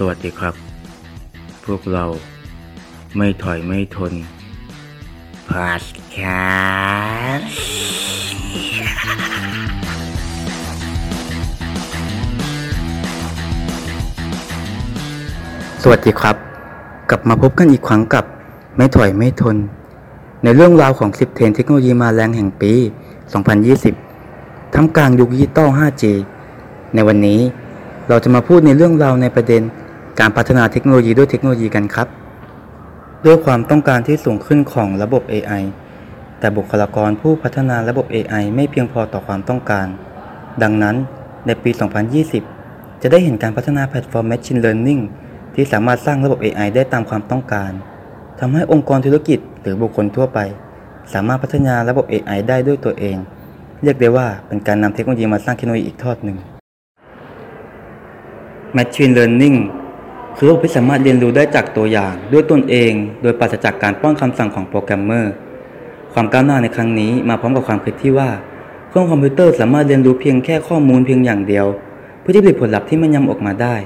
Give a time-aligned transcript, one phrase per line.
[0.00, 0.54] สวัสดีครับ
[1.64, 2.04] พวกเรา
[3.16, 4.12] ไม่ถอยไม่ทน
[5.48, 6.16] พาสแค
[7.38, 7.40] ส
[15.82, 16.36] สวัสดีครับ
[17.10, 18.24] กลับมาพบกันอีกครั้งกับ
[18.76, 19.56] ไม่ถอยไม่ทน
[20.44, 22.72] ในเรื่องราวของ 10 เทรนเทคโนโลยีมาแรงแห่งปี
[23.54, 26.04] 2020 ท่ามกลางยุคดิจิตอล 5G
[26.94, 27.40] ในวันนี้
[28.08, 29.62] เราจะมาพูดในเรื่องราวในประเด็น
[30.20, 32.08] การพัฒนาเทคโนโลยีด้วยเทคโนโลยีกันครับ
[33.26, 35.62] ด้วยความต้องการที่สูงขึ้นของระบบ AI
[36.38, 39.86] แต่บุคลากรผู้พัฒนาระบบ AI ไม่เพียงพอต่อความต้องการ
[40.62, 40.96] ดังนั้น
[41.46, 41.70] ในปี
[42.36, 45.02] 2020 จะได้เห็นการพัฒนาแพลตฟอร์ม Machine Learning
[45.54, 47.70] ที่สามารถสร้างระบบ AI ได้ตามความต้องการ
[48.40, 50.38] ทำให้องค์กรธุรกิจหรือบุคคลทั่วไป
[51.12, 53.16] สามารถพัฒนาระบบ AI ได้ด้วยตัวเอง
[53.82, 56.36] เรียกได้ว่าเป็นการนำเทคโนโลยีมาสร้างเทคโนโลยีอีกทอดหนึ่ง
[58.76, 59.58] Machine Learning
[60.36, 65.32] คือระบบที่สามารถเรียนรู้ได้จากตัวอย่างด้วยตนเอง โดยปราศจากการป้อนคำสั่งของโปรแกรมเมอร์
[66.12, 68.30] ความก้าวหน้าในครั้งนี้มาพร้อมกับความคิดที่ว่า
[68.88, 71.66] เครื่องคอมพิวเตอร์สามารถเรียนรู้เพียงแค่ข้อมูลเพียงอย่างเดียว
[72.20, 73.76] เพื่อที่ผลิตผลลัพธ์ที่ม่นยำออกมาได้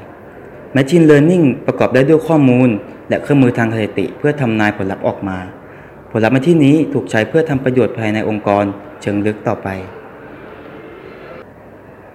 [0.77, 2.69] Machine Learning ประกอบได้ด้วยข้อมูล
[3.09, 5.39] และเครื่องมือทางสถิติ เพื่อทำนายผลลัพธ์ออกมา
[6.11, 8.65] ผลลัพธ์ในที่นี้ถูกใช้เพื่อทำประโยชน์ภายในองค์กร
[9.01, 9.69] เชิงลึกต่อไป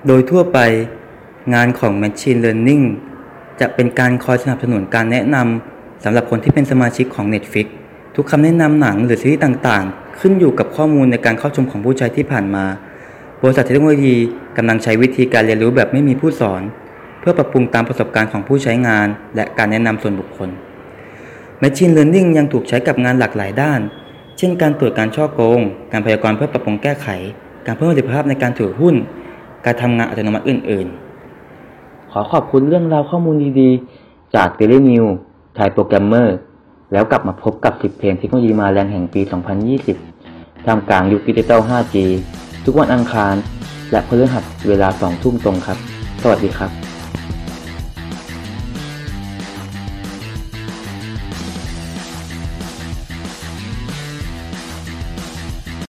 [0.07, 0.59] โดยทั่วไป
[1.53, 2.83] งานของ Machine Learning
[3.61, 7.67] จะเป็นการคอยสนับสนุนการแนะนำสำหรับคนที่เป็นสมาชิกของ Netflix
[8.15, 12.65] ทุกคำแนะนำหนังหรือซีรีส์ต่างๆ ขึ้นอยู่กับข้อมูลในการเข้าชมของผู้ใช้ที่ผ่านมา
[13.43, 14.15] บริษัทเทคโนโลยี
[14.57, 16.61] กำลังใช้วิธีการเรียนรู้แบบไม่มีผู้สอน
[17.19, 20.49] เพื่อปรับปรุงตามประสบการณ์ของผู้ใช้งาน และการแนะนำส่วนบุคคล
[21.61, 23.79] Machine Learning ยังถูกใช้กับงานหลากหลายด้าน
[24.37, 27.07] เช่น การตรวจการฉ้อโกง การพยากรณ์เพื่อปรับปรุงแก้ไข
[27.65, 28.95] การเพิ่มประสิทธิภาพในการถือหุ้น
[29.65, 31.06] การทำงานอัตโนมัติอื่น ๆ
[32.11, 35.05] ขอขอบคุณเรื่องราวข้อมูลดีๆ จาก Daily News
[35.55, 36.37] ไทยโปรแกรมเมอร์
[36.91, 39.21] แล้วกลับมาพบกับ 10 เพลงเทคโนโลยีมาแรงแห่งปี
[39.93, 41.95] 2020 ท่ามกลางยุคดิจิตอล 5G
[42.65, 43.35] ทุกวันอังคาร
[43.91, 45.77] และพฤหัสเวลา 2 ทุ่มตรงครับ
[46.21, 46.86] สวัสดีครับ